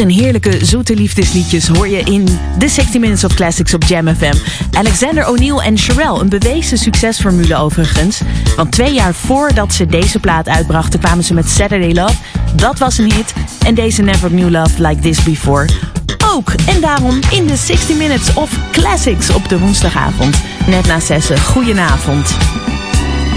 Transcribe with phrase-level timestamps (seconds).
[0.00, 2.24] Een heerlijke zoete liefdesliedjes hoor je in
[2.58, 4.34] The 60 Minutes of Classics op Jam FM.
[4.72, 8.20] Alexander O'Neill en Sherelle, een bewezen succesformule overigens.
[8.56, 12.14] Want twee jaar voordat ze deze plaat uitbrachten kwamen ze met Saturday Love.
[12.54, 13.32] Dat was een hit.
[13.64, 15.68] En deze Never Knew Love Like This Before
[16.34, 16.52] ook.
[16.66, 20.36] En daarom in de 60 Minutes of Classics op de woensdagavond.
[20.66, 21.40] Net na zessen.
[21.40, 22.36] Goedenavond.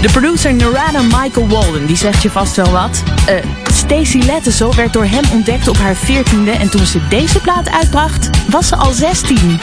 [0.02, 3.02] De producer Narada Michael Walden, die zegt je vast wel wat.
[3.30, 7.70] Uh, Stacey Lettezel werd door hem ontdekt op haar 14e en toen ze deze plaat
[7.70, 9.58] uitbracht, was ze al 16.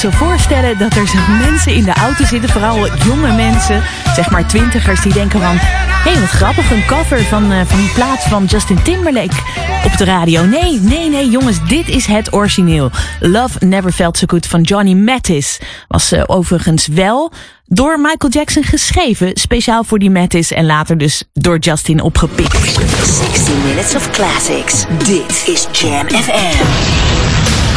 [0.00, 3.82] Zo voorstellen dat er zo mensen in de auto zitten, vooral jonge mensen,
[4.14, 5.56] zeg maar twintigers, die denken van...
[5.56, 9.36] Hé, hey, wat grappig, een cover van, uh, van die plaats van Justin Timberlake
[9.84, 10.44] op de radio.
[10.44, 12.90] Nee, nee, nee, jongens, dit is het origineel.
[13.20, 15.60] Love Never Felt So Good van Johnny Mattis.
[15.88, 17.32] Was uh, overigens wel
[17.66, 22.58] door Michael Jackson geschreven, speciaal voor die Mattis en later dus door Justin opgepikt.
[23.02, 24.84] 60 Minutes of Classics.
[24.98, 27.09] Dit is Jam FM.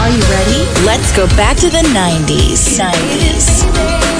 [0.03, 0.65] Are you ready?
[0.86, 2.77] Let's go back to the 90s.
[2.77, 4.12] 90s.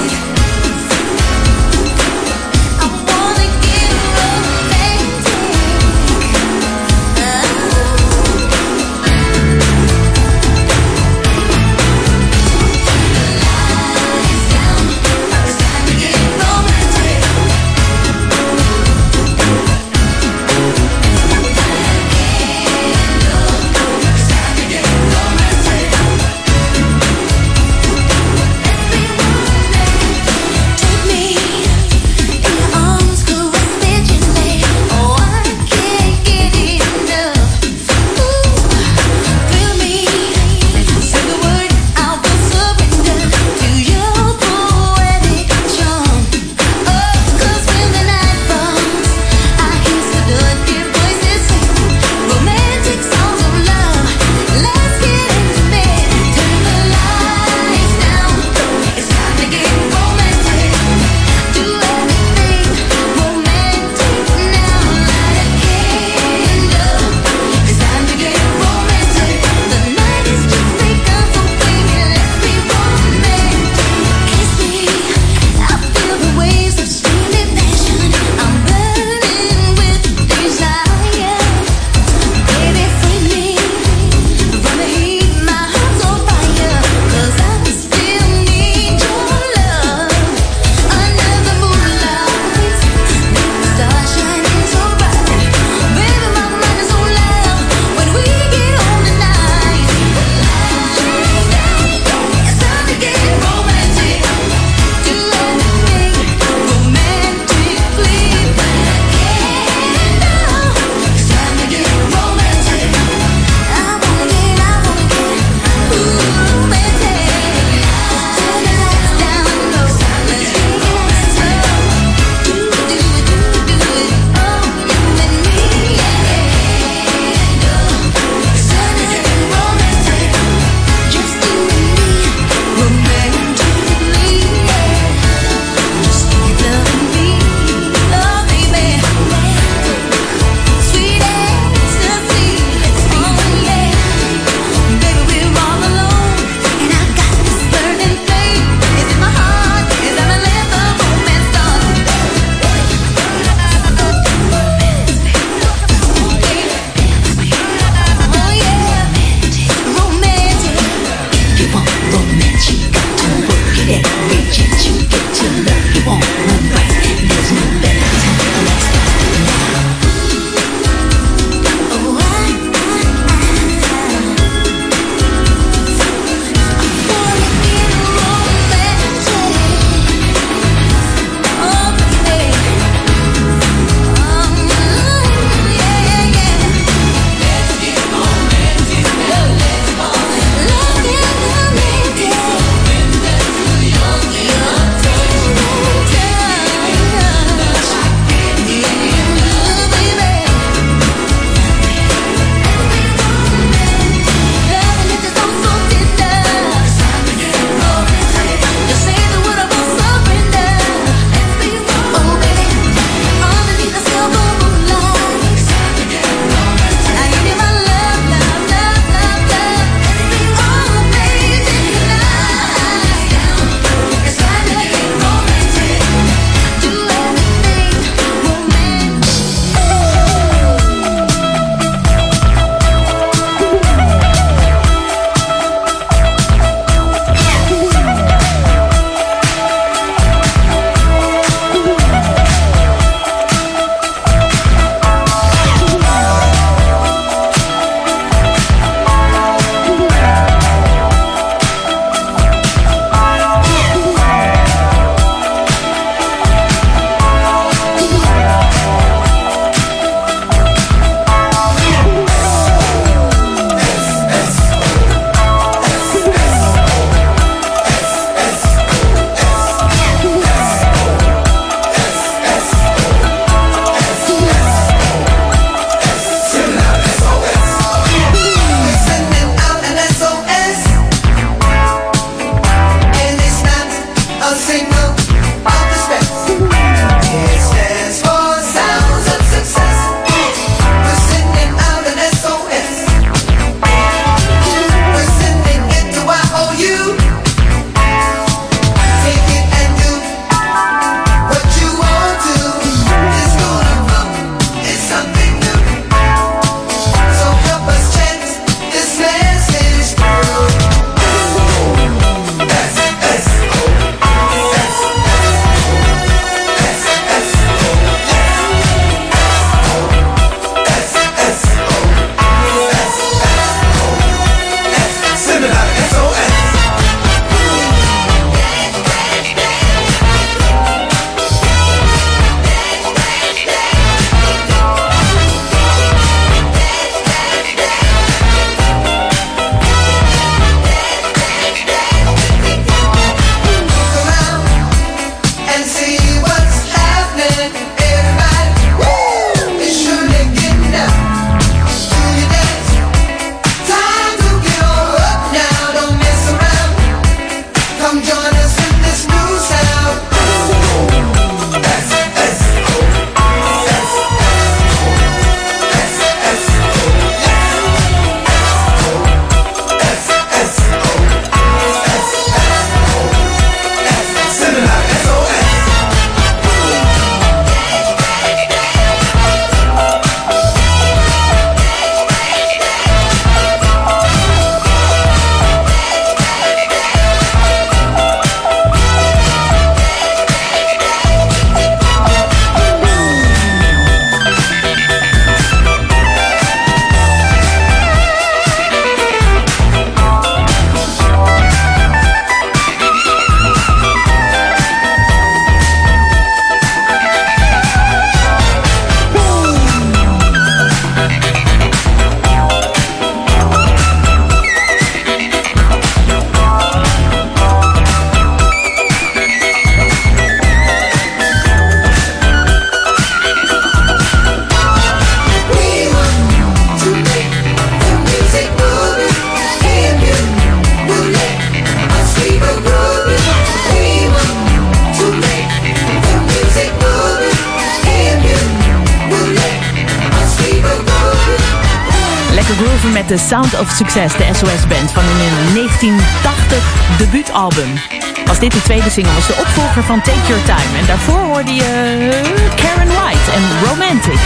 [445.14, 448.23] Van hun 1980 debuutalbum.
[448.64, 450.98] Dit de tweede single, was de opvolger van Take Your Time.
[451.00, 452.30] En daarvoor hoorde je
[452.76, 454.40] Karen White en Romantic.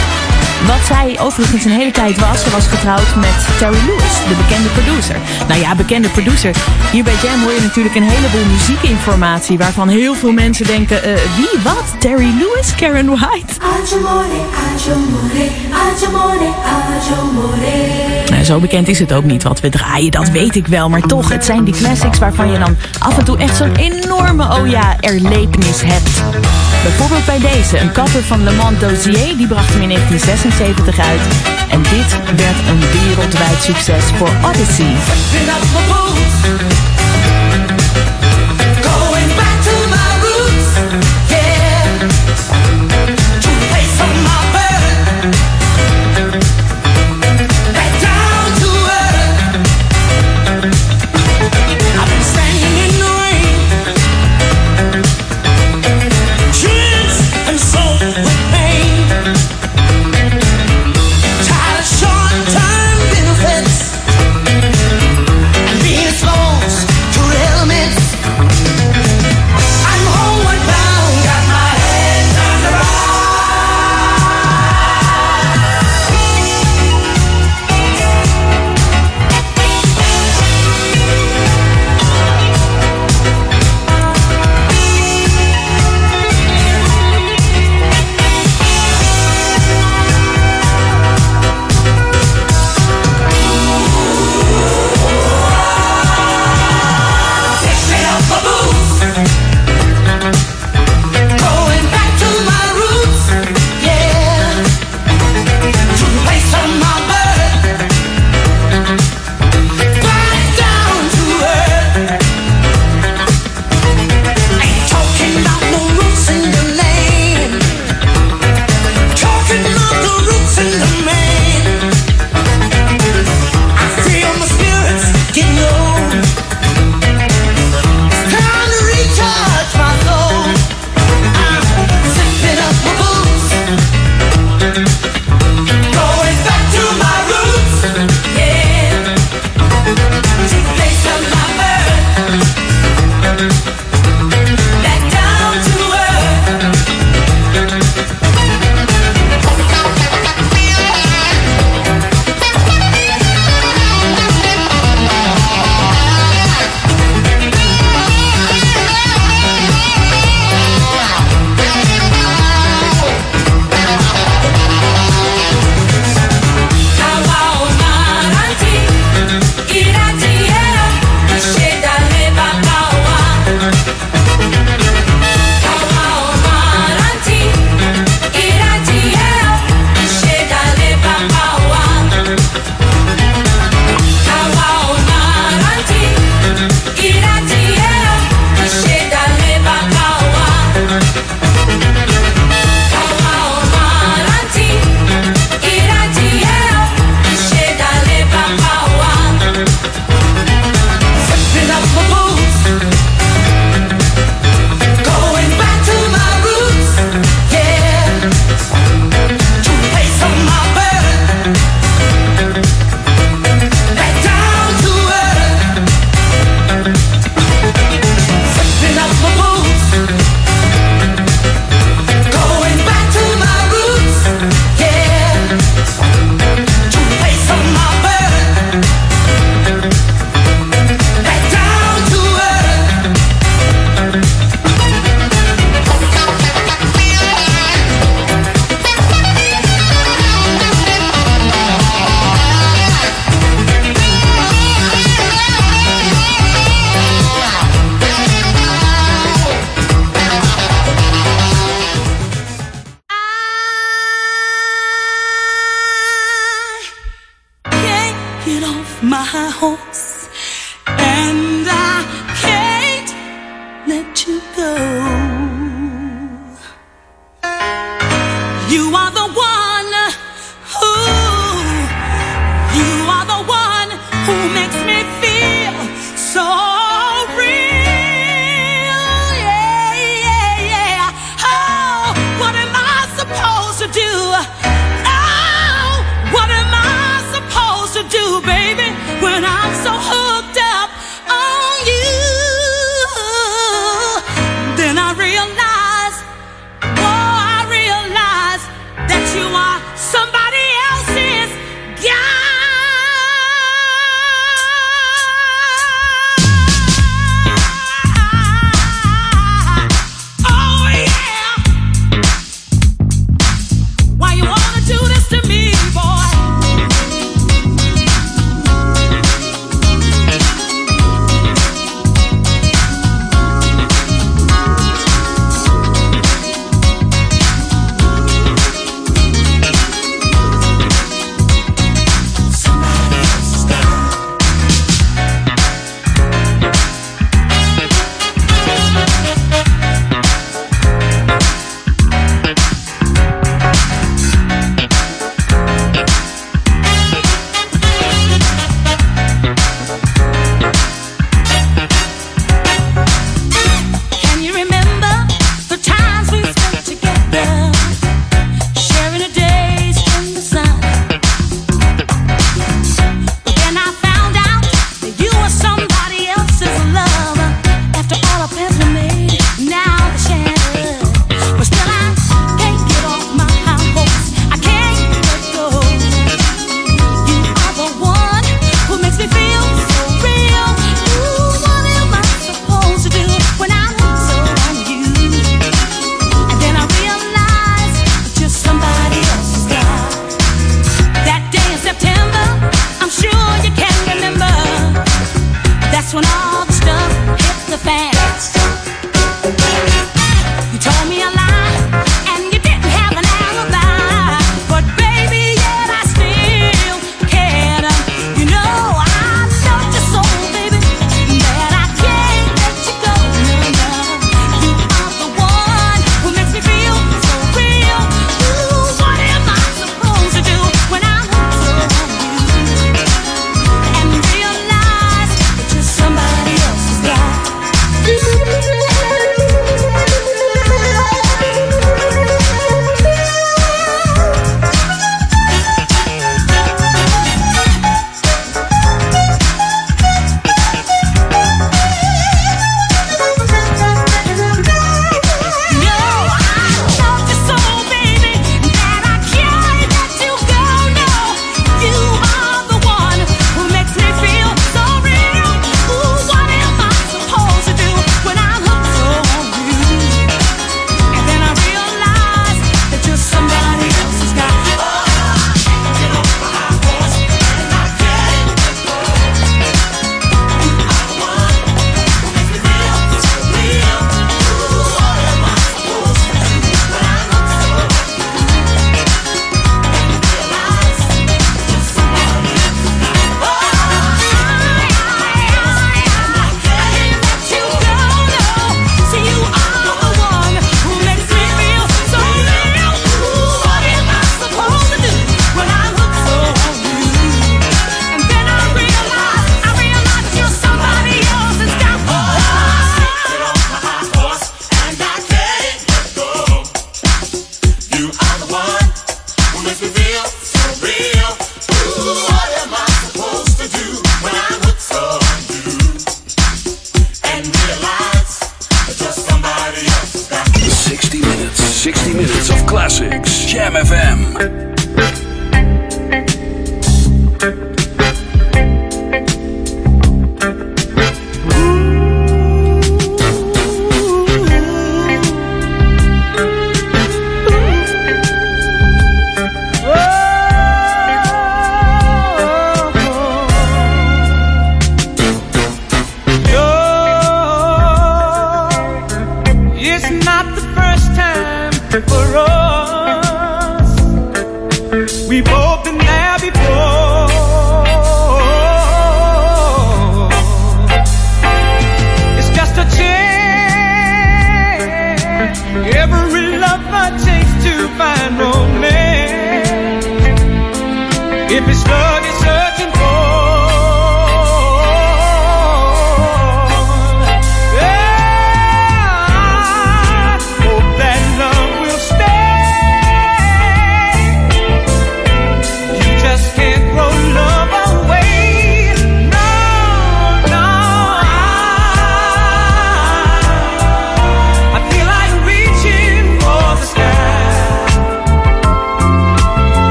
[0.66, 4.68] Wat zij overigens een hele tijd was, ze was getrouwd met Terry Lewis, de bekende
[4.68, 5.16] producer.
[5.48, 6.54] Nou ja, bekende producer.
[6.92, 11.14] Hier bij Jam hoor je natuurlijk een heleboel muziekinformatie waarvan heel veel mensen denken, uh,
[11.36, 11.84] wie, wat?
[11.98, 13.52] Terry Lewis, Karen White?
[18.30, 20.88] Nou, zo bekend is het ook niet wat we draaien, dat weet ik wel.
[20.88, 23.74] Maar toch, het zijn die classics waarvan je dan af en toe echt zo'n
[24.08, 26.22] enorme, oh ja, erlevenis hebt.
[26.82, 31.20] Bijvoorbeeld bij deze, een cover van Le Monde Dossier, die bracht hem in 1976 uit.
[31.68, 34.92] En dit werd een wereldwijd succes voor Odyssey.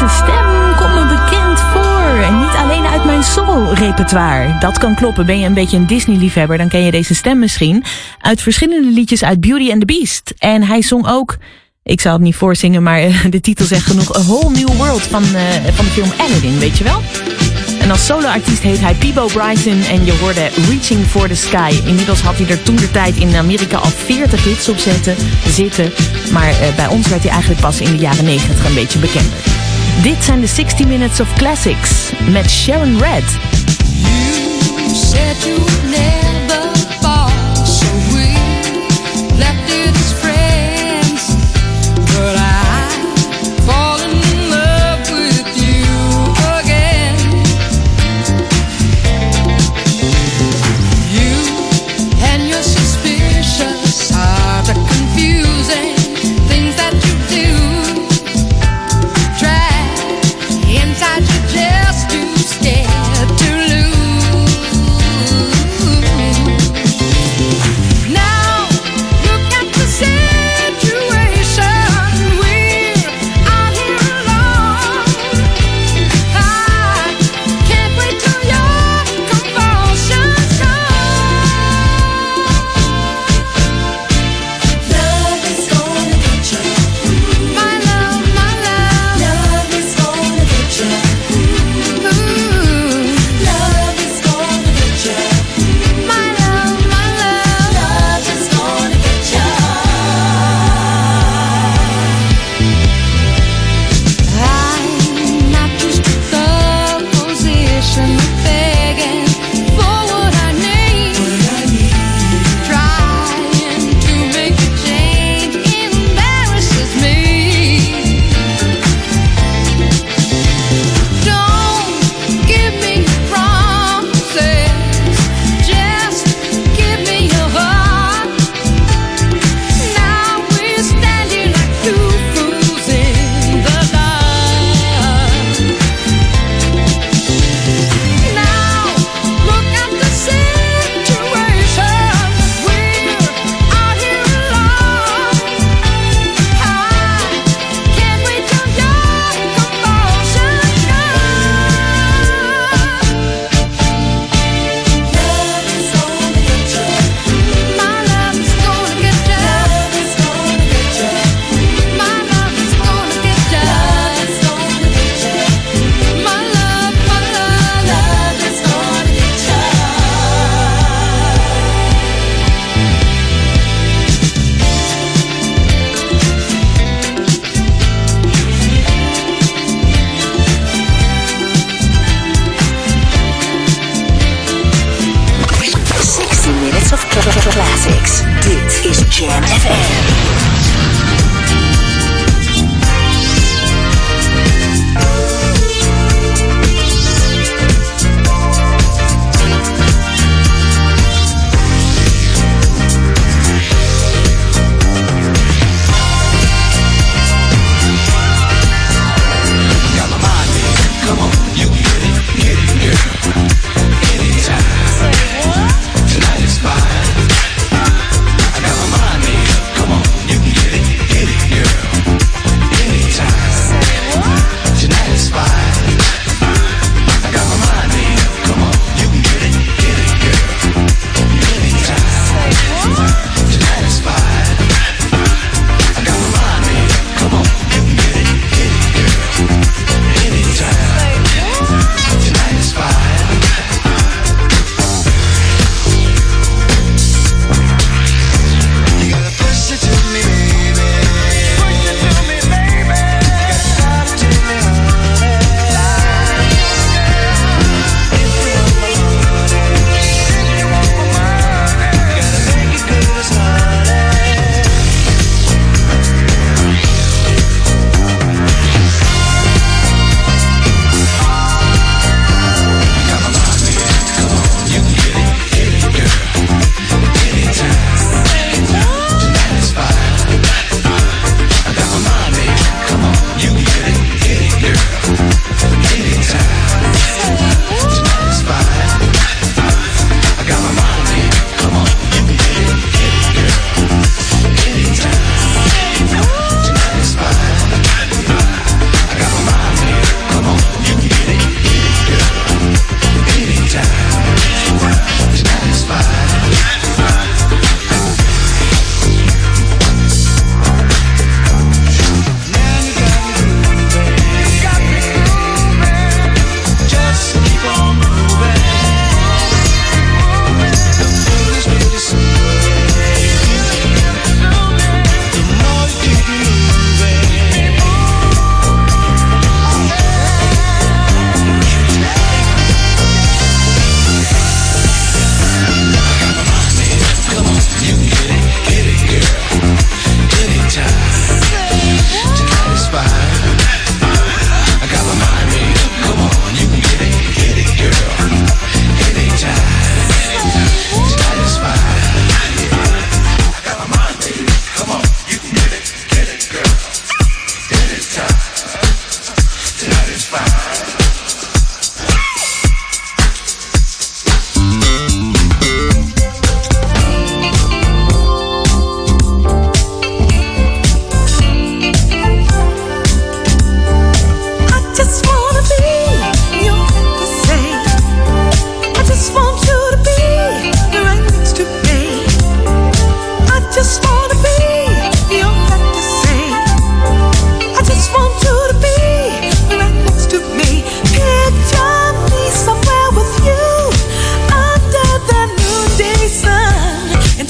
[0.00, 2.22] Deze stem komt me bekend voor.
[2.22, 4.58] En niet alleen uit mijn solo repertoire.
[4.58, 5.26] Dat kan kloppen.
[5.26, 7.84] Ben je een beetje een Disney-liefhebber, dan ken je deze stem misschien.
[8.20, 10.34] Uit verschillende liedjes uit Beauty and the Beast.
[10.38, 11.36] En hij zong ook...
[11.82, 14.16] Ik zal het niet voorzingen, maar eh, de titel zegt genoeg.
[14.16, 17.02] A Whole New World van, eh, van de film Aladdin, weet je wel?
[17.80, 21.80] En als soloartiest heet hij Peebo Bryson en je hoorde Reaching for the Sky.
[21.84, 24.78] Inmiddels had hij er toen de tijd in Amerika al 40 hits op
[25.48, 25.92] zitten.
[26.32, 29.63] Maar eh, bij ons werd hij eigenlijk pas in de jaren 90 een beetje bekender.
[30.02, 33.24] Dit zijn de 60 Minutes of Classics met Sharon Red.
[34.76, 36.33] You said you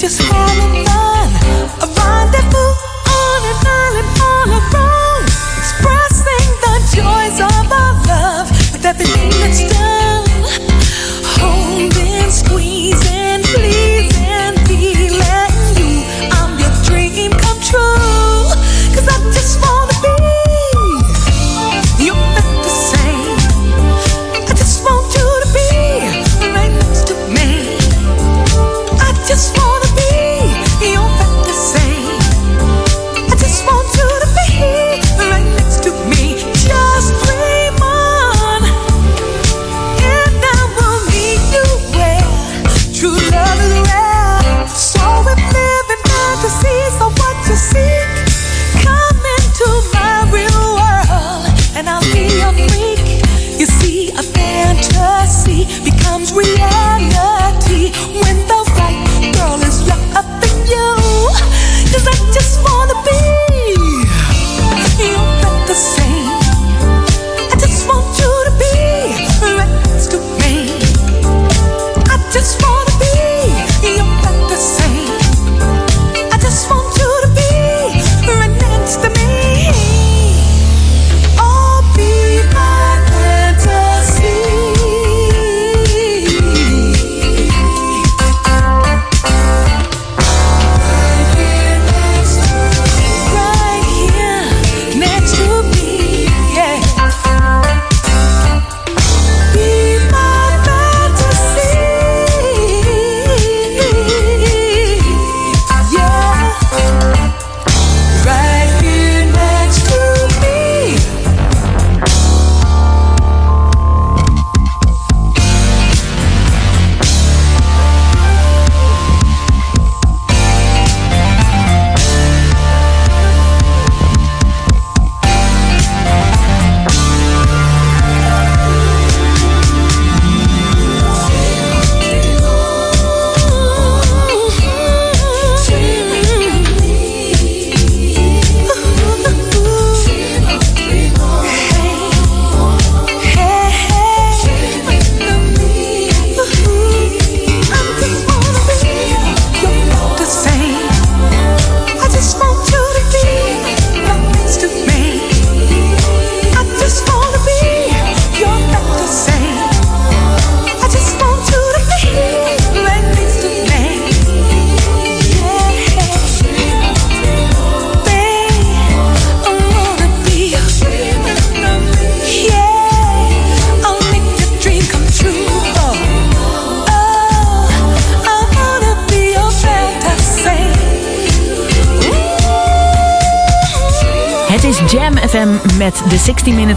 [0.05, 0.74] This call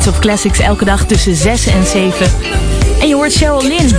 [0.09, 2.27] of Classics elke dag tussen 6 en 7.
[3.01, 3.95] En je hoort Cheryl Lynn.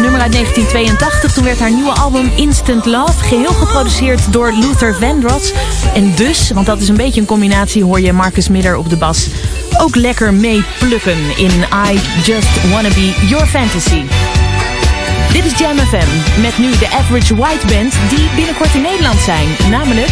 [0.00, 1.32] Nummer uit 1982.
[1.32, 5.52] Toen werd haar nieuwe album Instant Love geheel geproduceerd door Luther Vandross.
[5.94, 8.96] En dus, want dat is een beetje een combinatie, hoor je Marcus Midder op de
[8.96, 9.28] bas
[9.78, 11.50] ook lekker mee plukken in
[11.90, 14.02] I Just Wanna Be Your Fantasy.
[15.32, 19.46] Dit is Jam FM met nu de Average White Band die binnenkort in Nederland zijn.
[19.70, 20.10] Namelijk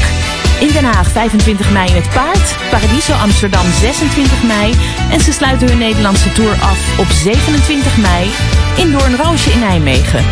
[0.61, 4.75] in Den Haag 25 mei in het Paard, Paradiso Amsterdam 26 mei.
[5.11, 8.31] En ze sluiten hun Nederlandse tour af op 27 mei
[8.77, 10.25] in Doornroosje in Nijmegen.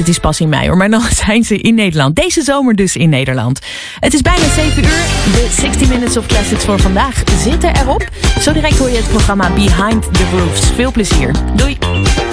[0.00, 0.76] Het is pas in mei hoor.
[0.76, 2.16] Maar dan zijn ze in Nederland.
[2.16, 3.58] Deze zomer dus in Nederland.
[4.00, 5.04] Het is bijna 7 uur.
[5.32, 8.08] De 60 Minutes of Classics voor vandaag zitten erop.
[8.40, 10.70] Zo direct hoor je het programma Behind the Roofs.
[10.74, 11.34] Veel plezier.
[11.54, 12.29] Doei!